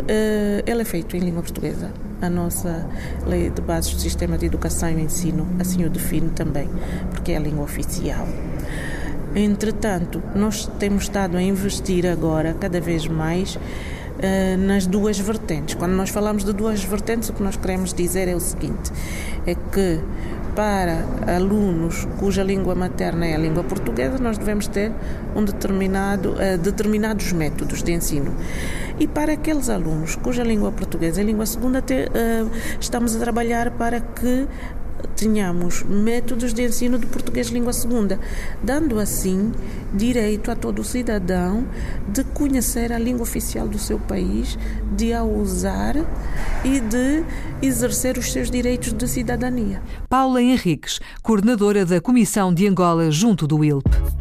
ele 0.64 0.82
é 0.82 0.84
feito 0.84 1.16
em 1.16 1.20
língua 1.20 1.42
portuguesa. 1.42 1.90
A 2.22 2.28
nossa 2.28 2.86
lei 3.26 3.48
de 3.48 3.62
bases 3.62 3.94
do 3.94 4.00
sistema 4.00 4.36
de 4.36 4.46
educação 4.46 4.90
e 4.90 5.02
ensino 5.02 5.48
assim 5.58 5.84
o 5.84 5.90
define 5.90 6.28
também, 6.30 6.68
porque 7.10 7.32
é 7.32 7.38
a 7.38 7.40
língua 7.40 7.64
oficial. 7.64 8.28
Entretanto, 9.34 10.20
nós 10.34 10.66
temos 10.78 11.04
estado 11.04 11.36
a 11.36 11.42
investir 11.42 12.04
agora 12.06 12.54
cada 12.58 12.80
vez 12.80 13.06
mais 13.06 13.54
uh, 13.54 14.58
nas 14.58 14.86
duas 14.86 15.18
vertentes. 15.18 15.74
Quando 15.74 15.92
nós 15.92 16.10
falamos 16.10 16.44
de 16.44 16.52
duas 16.52 16.82
vertentes, 16.82 17.28
o 17.28 17.32
que 17.32 17.42
nós 17.42 17.56
queremos 17.56 17.94
dizer 17.94 18.26
é 18.26 18.34
o 18.34 18.40
seguinte: 18.40 18.90
é 19.46 19.54
que 19.54 20.00
para 20.56 21.04
alunos 21.36 22.08
cuja 22.18 22.42
língua 22.42 22.74
materna 22.74 23.24
é 23.24 23.36
a 23.36 23.38
língua 23.38 23.62
portuguesa, 23.62 24.18
nós 24.18 24.36
devemos 24.36 24.66
ter 24.66 24.92
um 25.36 25.44
determinado, 25.44 26.32
uh, 26.32 26.58
determinados 26.58 27.32
métodos 27.32 27.84
de 27.84 27.92
ensino. 27.92 28.34
E 28.98 29.06
para 29.06 29.34
aqueles 29.34 29.68
alunos 29.68 30.16
cuja 30.16 30.42
língua 30.42 30.72
portuguesa 30.72 31.20
é 31.20 31.22
a 31.22 31.26
língua 31.26 31.46
segunda, 31.46 31.80
te, 31.80 31.94
uh, 31.94 32.50
estamos 32.80 33.14
a 33.14 33.18
trabalhar 33.20 33.70
para 33.70 34.00
que 34.00 34.48
tenhamos 35.16 35.82
métodos 35.82 36.52
de 36.52 36.62
ensino 36.62 36.98
de 36.98 37.06
português 37.06 37.48
língua 37.48 37.72
segunda, 37.72 38.18
dando 38.62 38.98
assim 38.98 39.52
direito 39.92 40.50
a 40.50 40.56
todo 40.56 40.84
cidadão 40.84 41.66
de 42.08 42.24
conhecer 42.24 42.92
a 42.92 42.98
língua 42.98 43.22
oficial 43.22 43.68
do 43.68 43.78
seu 43.78 43.98
país, 43.98 44.58
de 44.96 45.12
a 45.12 45.22
usar 45.22 45.96
e 46.64 46.80
de 46.80 47.24
exercer 47.62 48.18
os 48.18 48.32
seus 48.32 48.50
direitos 48.50 48.92
de 48.92 49.08
cidadania. 49.08 49.82
Paula 50.08 50.42
Henriques, 50.42 51.00
coordenadora 51.22 51.84
da 51.84 52.00
Comissão 52.00 52.52
de 52.52 52.66
Angola 52.66 53.10
junto 53.10 53.46
do 53.46 53.64
ILP. 53.64 54.19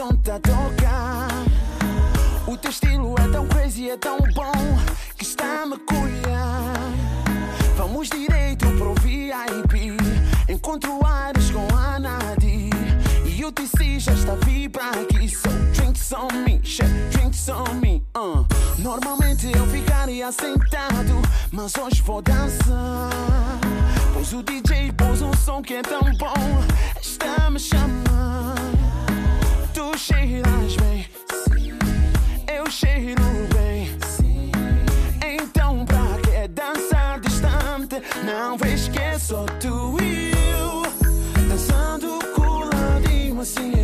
Tá. 0.00 1.28
O 2.46 2.56
teu 2.56 2.70
estilo 2.70 3.14
é 3.18 3.28
tão 3.28 3.46
crazy, 3.46 3.90
é 3.90 3.96
tão 3.96 4.18
bom 4.34 4.52
que 5.16 5.24
está 5.24 5.62
a 5.62 5.66
me 5.66 5.76
colher. 5.78 6.30
Vamos 7.76 8.08
direito 8.08 8.66
pro 8.78 8.94
VIP, 8.94 9.96
encontro 10.48 11.04
Ares 11.04 11.50
com 11.50 11.66
a 11.76 11.98
Nadi. 11.98 12.70
E 13.26 13.44
o 13.44 13.52
TC 13.52 14.00
já 14.00 14.12
está 14.12 14.34
vir 14.46 14.70
pra 14.70 14.90
aqui, 14.90 15.28
so 15.28 15.48
drinks 15.74 16.12
on 16.12 16.28
me, 16.44 16.60
share 16.64 16.88
drinks 17.10 17.48
on 17.48 17.74
me. 17.74 18.02
Uh. 18.16 18.46
Normalmente 18.78 19.52
eu 19.54 19.66
ficaria 19.66 20.32
sentado, 20.32 21.20
mas 21.52 21.74
hoje 21.76 22.00
vou 22.02 22.22
dançar. 22.22 23.10
Pois 24.14 24.32
o 24.32 24.42
DJ 24.42 24.92
pôs 24.92 25.20
um 25.20 25.32
som 25.34 25.60
que 25.62 25.74
é 25.74 25.82
tão 25.82 26.02
bom, 26.18 26.64
está 27.00 27.50
me 27.50 27.58
chamando. 27.58 29.09
Cheiras 30.00 30.76
bem, 30.76 31.06
eu 32.48 32.70
cheiro 32.70 33.22
bem. 33.54 33.86
Então, 35.22 35.84
pra 35.84 36.18
que 36.22 36.48
dançar 36.48 37.20
distante? 37.20 38.02
Não 38.24 38.56
vês 38.56 38.88
que 38.88 39.18
só 39.18 39.44
tu 39.60 39.98
e 40.02 40.32
eu 40.52 40.82
dançando 41.46 42.18
coladinho 42.34 43.42
assim. 43.42 43.79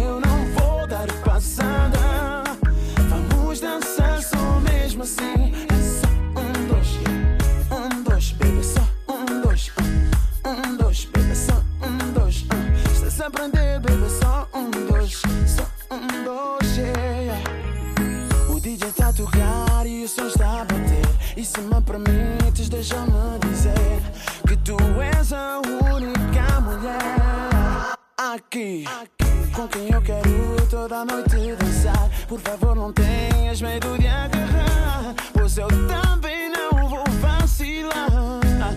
Favor, 32.59 32.75
não 32.75 32.93
tenhas 32.93 33.61
medo 33.61 33.99
de 33.99 34.07
agarrar. 34.07 35.15
Pois 35.33 35.59
eu 35.59 35.69
também 35.69 36.51
não 36.51 36.89
vou 36.89 37.05
vacilar. 37.21 38.73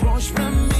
Pois 0.00 0.30
pra 0.30 0.50
mim, 0.50 0.73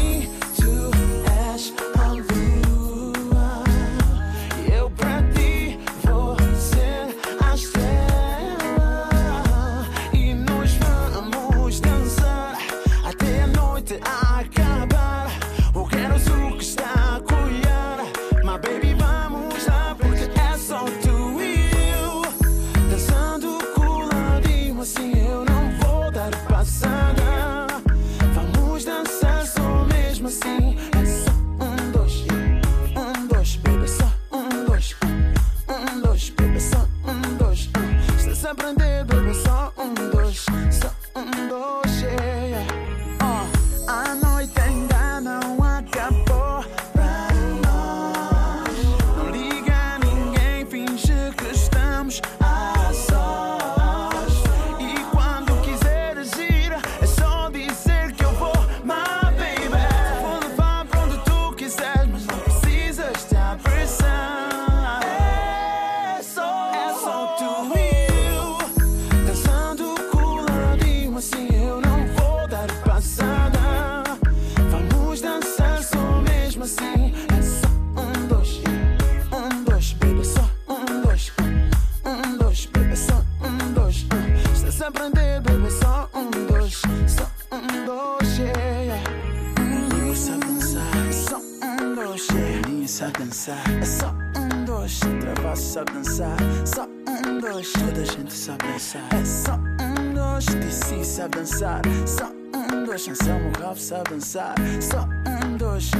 Sabe 103.94 104.10
dançar. 104.10 104.54
Só 104.82 105.08
um, 105.46 105.56
dois, 105.56 105.90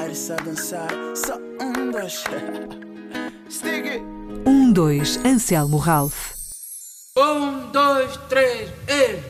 Ares 0.00 0.18
sabe 0.18 0.42
dançar. 0.42 0.88
Só 1.14 1.38
um, 1.38 1.92
dois. 1.92 2.24
Stick! 3.48 4.02
Um, 4.44 4.72
dois, 4.72 5.24
Anselmo 5.24 5.76
Ralph. 5.76 6.32
Um, 7.16 7.70
dois, 7.70 8.16
três, 8.28 8.70
e... 8.88 9.20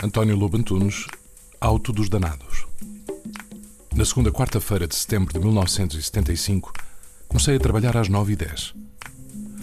António 0.00 0.36
Lobo 0.36 0.56
Antunes, 0.58 1.08
Auto 1.60 1.92
dos 1.92 2.08
Danados. 2.08 2.68
Na 3.96 4.04
segunda 4.04 4.30
quarta-feira 4.30 4.86
de 4.86 4.94
setembro 4.94 5.32
de 5.32 5.40
1975, 5.40 6.72
comecei 7.26 7.56
a 7.56 7.60
trabalhar 7.60 7.96
às 7.96 8.08
9h10. 8.08 8.76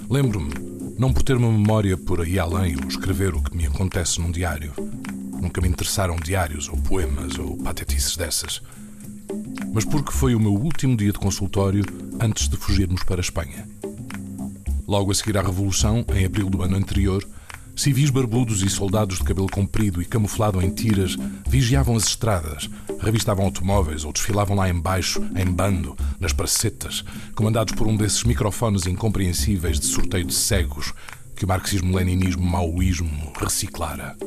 Lembro-me, 0.10 0.54
não 1.00 1.14
por 1.14 1.24
ter 1.24 1.38
uma 1.38 1.50
memória 1.50 1.96
por 1.96 2.20
aí 2.20 2.38
além 2.38 2.76
ou 2.76 2.86
escrever 2.90 3.34
o 3.34 3.42
que 3.42 3.56
me 3.56 3.66
acontece 3.66 4.20
num 4.20 4.30
diário. 4.30 4.74
Nunca 5.42 5.62
me 5.62 5.68
interessaram 5.68 6.16
diários 6.16 6.70
ou 6.70 6.78
poemas 6.78 7.38
ou 7.38 7.58
patetices 7.58 8.18
dessas. 8.18 8.62
Mas 9.74 9.86
porque 9.86 10.12
foi 10.12 10.36
o 10.36 10.40
meu 10.40 10.54
último 10.54 10.96
dia 10.96 11.12
de 11.12 11.20
consultório 11.20 11.84
antes 12.20 12.48
de 12.48 12.58
fugirmos 12.58 13.04
para 13.04 13.20
a 13.20 13.22
Espanha. 13.22 13.68
Logo 14.88 15.12
a 15.12 15.16
seguir 15.16 15.38
à 15.38 15.42
Revolução, 15.42 16.06
em 16.16 16.26
abril 16.26 16.50
do 16.50 16.64
ano 16.64 16.78
anterior, 16.78 17.28
Civis 17.78 18.10
barbudos 18.10 18.64
e 18.64 18.70
soldados 18.72 19.20
de 19.20 19.24
cabelo 19.24 19.48
comprido 19.48 20.02
e 20.02 20.06
camuflado 20.06 20.60
em 20.60 20.72
tiras 20.72 21.16
vigiavam 21.48 21.96
as 21.96 22.08
estradas, 22.08 22.68
revistavam 23.00 23.46
automóveis 23.46 24.04
ou 24.04 24.12
desfilavam 24.12 24.56
lá 24.58 24.68
embaixo, 24.68 25.24
em 25.36 25.46
bando, 25.46 25.96
nas 26.20 26.34
pracetas, 26.34 27.06
comandados 27.36 27.76
por 27.76 27.86
um 27.86 27.96
desses 27.96 28.24
microfones 28.24 28.88
incompreensíveis 28.88 29.80
de 29.80 29.86
sorteio 29.86 30.26
de 30.26 30.34
cegos 30.34 30.92
que 31.36 31.46
o 31.46 31.48
marxismo-leninismo-maoísmo 31.48 33.32
reciclara. 33.40 34.18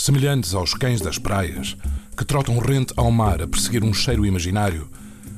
Semelhantes 0.00 0.54
aos 0.54 0.72
cães 0.72 1.02
das 1.02 1.18
praias, 1.18 1.76
que 2.16 2.24
trotam 2.24 2.58
rente 2.58 2.94
ao 2.96 3.10
mar 3.10 3.42
a 3.42 3.46
perseguir 3.46 3.84
um 3.84 3.92
cheiro 3.92 4.24
imaginário, 4.24 4.88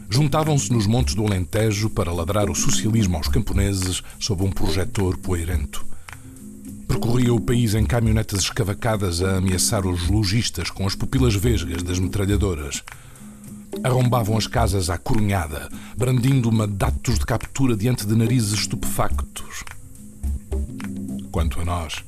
juntavam-se 0.09 0.72
nos 0.72 0.87
montes 0.87 1.16
do 1.16 1.27
Alentejo 1.27 1.90
para 1.90 2.12
ladrar 2.12 2.48
o 2.48 2.55
socialismo 2.55 3.16
aos 3.16 3.27
camponeses 3.27 4.05
sob 4.20 4.44
um 4.44 4.53
projetor 4.53 5.18
poeirento. 5.18 5.85
Percorria 6.87 7.35
o 7.35 7.40
país 7.40 7.75
em 7.75 7.85
caminhonetas 7.85 8.38
escavacadas 8.38 9.20
a 9.20 9.38
ameaçar 9.38 9.85
os 9.85 10.07
lojistas 10.07 10.70
com 10.70 10.87
as 10.87 10.94
pupilas 10.94 11.35
vesgas 11.35 11.83
das 11.83 11.98
metralhadoras. 11.98 12.85
Arrombavam 13.83 14.38
as 14.38 14.46
casas 14.46 14.88
à 14.90 14.96
corunhada, 14.96 15.68
brandindo 15.96 16.53
mandatos 16.53 17.18
de 17.18 17.27
captura 17.27 17.77
diante 17.77 18.07
de 18.07 18.14
narizes 18.14 18.53
estupefactos. 18.53 19.64
Quanto 21.33 21.61
a 21.61 21.64
nós, 21.64 22.05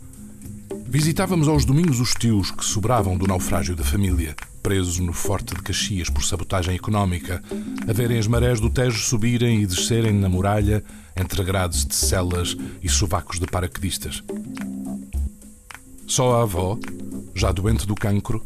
visitávamos 0.94 1.48
aos 1.48 1.64
domingos 1.64 1.98
os 1.98 2.14
tios 2.14 2.52
que 2.52 2.64
sobravam 2.64 3.18
do 3.18 3.26
naufrágio 3.26 3.74
da 3.74 3.82
família, 3.82 4.36
presos 4.62 5.00
no 5.00 5.12
forte 5.12 5.52
de 5.52 5.60
Caxias 5.60 6.08
por 6.08 6.22
sabotagem 6.22 6.76
económica, 6.76 7.42
a 7.88 7.92
verem 7.92 8.16
as 8.16 8.28
marés 8.28 8.60
do 8.60 8.70
Tejo 8.70 9.00
subirem 9.00 9.60
e 9.60 9.66
descerem 9.66 10.12
na 10.12 10.28
muralha 10.28 10.84
entre 11.16 11.42
grades 11.42 11.84
de 11.84 11.96
celas 11.96 12.56
e 12.80 12.88
sovacos 12.88 13.40
de 13.40 13.46
paraquedistas. 13.48 14.22
Só 16.06 16.36
a 16.36 16.42
avó, 16.42 16.78
já 17.34 17.50
doente 17.50 17.88
do 17.88 17.96
cancro, 17.96 18.40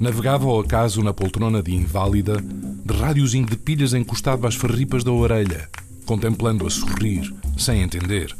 navegava 0.00 0.46
ao 0.46 0.60
acaso 0.60 1.02
na 1.02 1.12
poltrona 1.12 1.62
de 1.62 1.74
inválida, 1.74 2.38
de 2.40 2.94
rádiozinho 2.94 3.44
de 3.44 3.58
pilhas 3.58 3.92
encostado 3.92 4.46
às 4.46 4.54
farripas 4.54 5.04
da 5.04 5.12
orelha, 5.12 5.68
contemplando 6.06 6.66
a 6.66 6.70
sorrir, 6.70 7.30
sem 7.58 7.82
entender, 7.82 8.34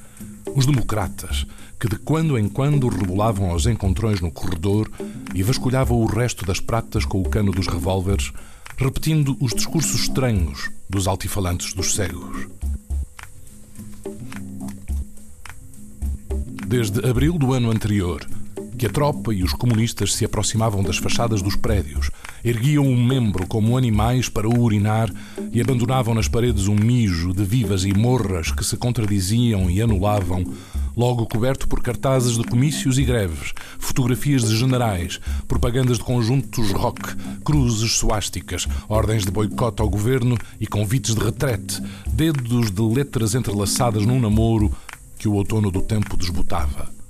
os 0.55 0.67
democratas 0.67 1.47
que 1.83 1.89
de 1.89 1.97
quando 1.97 2.39
em 2.39 2.49
quando 2.49 2.89
rebolavam 2.89 3.51
aos 3.51 3.67
encontrões 3.67 4.21
no 4.21 4.31
corredor 4.31 4.89
e 5.35 5.43
vasculhavam 5.43 5.99
o 5.99 6.07
resto 6.07 6.47
das 6.47 6.61
pratas 6.61 7.05
com 7.05 7.21
o 7.21 7.29
cano 7.29 7.51
dos 7.51 7.67
revólveres, 7.67 8.33
repetindo 8.77 9.37
os 9.41 9.53
discursos 9.53 10.03
estranhos 10.03 10.71
dos 10.89 11.09
altifalantes 11.09 11.75
dos 11.75 11.97
cegos. 11.97 12.47
Desde 16.69 17.05
abril 17.05 17.37
do 17.37 17.53
ano 17.53 17.71
anterior, 17.71 18.25
que 18.79 18.87
a 18.87 18.91
tropa 18.91 19.35
e 19.35 19.43
os 19.43 19.53
comunistas 19.53 20.15
se 20.15 20.25
aproximavam 20.25 20.85
das 20.85 20.99
fachadas 20.99 21.43
dos 21.43 21.57
prédios, 21.57 22.11
erguiam 22.45 22.87
um 22.87 23.05
membro 23.05 23.47
como 23.47 23.77
animais 23.77 24.29
para 24.29 24.49
urinar 24.49 25.11
e 25.53 25.61
abandonavam 25.61 26.15
nas 26.15 26.29
paredes 26.29 26.69
um 26.69 26.75
mijo 26.75 27.33
de 27.33 27.45
vivas 27.45 27.85
e 27.85 27.93
morras 27.93 28.51
que 28.51 28.65
se 28.65 28.77
contradiziam 28.77 29.71
e 29.71 29.81
anulavam, 29.81 30.45
logo 30.97 31.27
coberto 31.27 31.69
por 31.69 31.83
cartazes 31.83 32.37
de 32.37 32.45
comícios 32.45 32.99
e 32.99 33.05
greves, 33.05 33.53
fotografias 33.79 34.43
de 34.43 34.57
generais, 34.57 35.21
propagandas 35.47 35.99
de 35.99 36.05
conjuntos 36.05 36.71
rock, 36.73 37.01
cruzes 37.45 37.93
suásticas, 37.93 38.67
ordens 38.89 39.25
de 39.25 39.31
boicote 39.31 39.83
ao 39.83 39.89
governo 39.89 40.37
e 40.61 40.67
convites 40.67 41.15
de 41.15 41.25
retrete, 41.25 41.83
dedos 42.07 42.71
de 42.71 42.83
letras 42.83 43.35
entrelaçadas 43.35 44.05
num 44.05 44.21
namoro 44.21 44.73
que 45.19 45.29
o 45.29 45.35
outono 45.35 45.71
do 45.71 45.81
tempo 45.81 46.17
desbotava. 46.17 47.02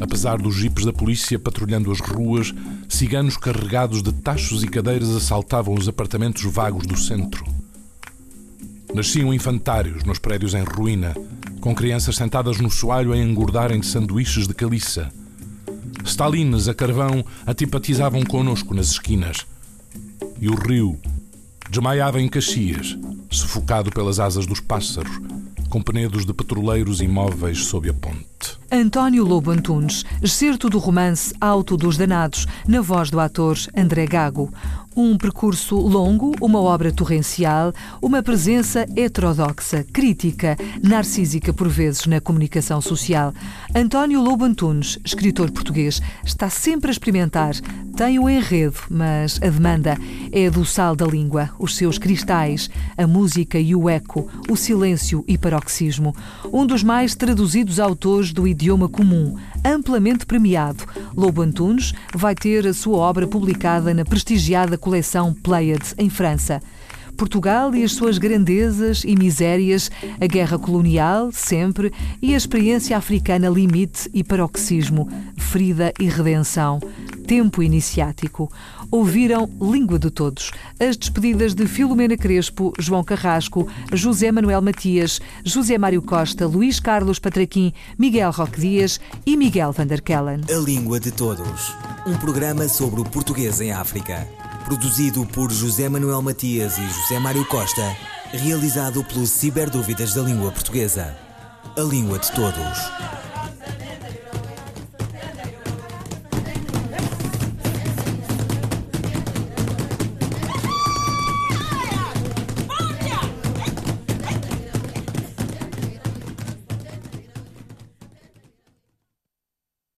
Apesar 0.00 0.38
dos 0.38 0.54
jipes 0.54 0.84
da 0.84 0.92
polícia 0.92 1.38
patrulhando 1.38 1.90
as 1.90 2.00
ruas, 2.00 2.54
ciganos 2.88 3.36
carregados 3.36 4.02
de 4.02 4.12
tachos 4.12 4.62
e 4.62 4.68
cadeiras 4.68 5.10
assaltavam 5.10 5.74
os 5.74 5.88
apartamentos 5.88 6.42
vagos 6.44 6.86
do 6.86 6.96
centro. 6.96 7.44
Nasciam 8.94 9.34
infantários 9.34 10.04
nos 10.04 10.18
prédios 10.18 10.54
em 10.54 10.62
ruína, 10.62 11.14
com 11.60 11.74
crianças 11.74 12.16
sentadas 12.16 12.60
no 12.60 12.70
soalho 12.70 13.12
a 13.12 13.16
engordarem 13.16 13.80
de 13.80 13.86
sanduíches 13.86 14.46
de 14.46 14.54
caliça. 14.54 15.10
Stalines 16.04 16.68
a 16.68 16.74
carvão 16.74 17.24
antipatizavam 17.46 18.22
connosco 18.24 18.74
nas 18.74 18.88
esquinas. 18.90 19.46
E 20.40 20.48
o 20.48 20.54
rio 20.54 20.98
desmaiava 21.70 22.20
em 22.20 22.28
Caxias, 22.28 22.96
sufocado 23.30 23.90
pelas 23.90 24.20
asas 24.20 24.46
dos 24.46 24.60
pássaros, 24.60 25.18
com 25.74 25.82
penedos 25.82 26.24
de 26.24 26.32
petroleiros 26.32 27.00
imóveis 27.00 27.64
sob 27.64 27.90
a 27.90 27.92
ponte. 27.92 28.56
António 28.70 29.24
Lobo 29.24 29.50
Antunes, 29.50 30.04
excerto 30.22 30.70
do 30.70 30.78
romance 30.78 31.34
Alto 31.40 31.76
dos 31.76 31.96
Danados, 31.96 32.46
na 32.64 32.80
voz 32.80 33.10
do 33.10 33.18
ator 33.18 33.58
André 33.76 34.06
Gago. 34.06 34.52
Um 34.96 35.18
percurso 35.18 35.74
longo, 35.74 36.32
uma 36.40 36.60
obra 36.60 36.92
torrencial, 36.92 37.72
uma 38.00 38.22
presença 38.22 38.86
heterodoxa, 38.96 39.84
crítica, 39.92 40.56
narcísica 40.80 41.52
por 41.52 41.68
vezes 41.68 42.06
na 42.06 42.20
comunicação 42.20 42.80
social. 42.80 43.34
António 43.74 44.22
Lobo 44.22 44.44
Antunes, 44.44 44.96
escritor 45.04 45.50
português, 45.50 46.00
está 46.24 46.48
sempre 46.48 46.90
a 46.90 46.92
experimentar. 46.92 47.54
Tem 47.96 48.18
o 48.18 48.28
enredo, 48.28 48.76
mas 48.90 49.38
a 49.40 49.48
demanda 49.48 49.96
é 50.32 50.50
do 50.50 50.64
sal 50.64 50.96
da 50.96 51.06
língua, 51.06 51.50
os 51.60 51.76
seus 51.76 51.96
cristais, 51.96 52.68
a 52.98 53.06
música 53.06 53.56
e 53.56 53.72
o 53.72 53.88
eco, 53.88 54.28
o 54.50 54.56
silêncio 54.56 55.24
e 55.28 55.38
paroxismo. 55.38 56.12
Um 56.52 56.66
dos 56.66 56.82
mais 56.82 57.14
traduzidos 57.14 57.78
autores 57.78 58.32
do 58.32 58.48
idioma 58.48 58.88
comum, 58.88 59.36
amplamente 59.64 60.26
premiado, 60.26 60.84
Lobo 61.16 61.40
Antunes 61.40 61.92
vai 62.12 62.34
ter 62.34 62.66
a 62.66 62.74
sua 62.74 62.98
obra 62.98 63.28
publicada 63.28 63.94
na 63.94 64.04
prestigiada 64.04 64.76
coleção 64.76 65.32
Pleiades, 65.32 65.94
em 65.96 66.10
França. 66.10 66.60
Portugal 67.14 67.74
e 67.74 67.82
as 67.82 67.92
suas 67.92 68.18
grandezas 68.18 69.02
e 69.04 69.16
misérias, 69.16 69.90
a 70.20 70.26
guerra 70.26 70.58
colonial, 70.58 71.30
sempre, 71.32 71.92
e 72.20 72.34
a 72.34 72.36
experiência 72.36 72.96
africana 72.96 73.48
limite 73.48 74.10
e 74.12 74.22
paroxismo, 74.22 75.08
ferida 75.36 75.92
e 75.98 76.08
redenção, 76.08 76.80
tempo 77.26 77.62
iniciático. 77.62 78.50
Ouviram 78.90 79.48
Língua 79.60 79.98
de 79.98 80.10
Todos, 80.10 80.50
as 80.78 80.96
despedidas 80.96 81.54
de 81.54 81.66
Filomena 81.66 82.16
Crespo, 82.16 82.72
João 82.78 83.02
Carrasco, 83.02 83.66
José 83.92 84.30
Manuel 84.30 84.62
Matias, 84.62 85.20
José 85.44 85.78
Mário 85.78 86.02
Costa, 86.02 86.46
Luís 86.46 86.78
Carlos 86.78 87.18
Patraquim, 87.18 87.72
Miguel 87.98 88.30
Roque 88.30 88.60
Dias 88.60 89.00
e 89.26 89.36
Miguel 89.36 89.72
Vanderkellen. 89.72 90.42
A 90.48 90.58
Língua 90.58 91.00
de 91.00 91.10
Todos. 91.10 91.74
Um 92.06 92.16
programa 92.18 92.68
sobre 92.68 93.00
o 93.00 93.04
português 93.04 93.60
em 93.60 93.72
África. 93.72 94.43
Produzido 94.64 95.26
por 95.26 95.52
José 95.52 95.90
Manuel 95.90 96.22
Matias 96.22 96.78
e 96.78 96.86
José 96.86 97.18
Mário 97.20 97.46
Costa. 97.46 97.94
Realizado 98.32 99.04
pelo 99.04 99.26
Ciberdúvidas 99.26 100.14
da 100.14 100.22
Língua 100.22 100.50
Portuguesa. 100.50 101.14
A 101.76 101.82
Língua 101.82 102.18
de 102.18 102.32
Todos. 102.32 103.33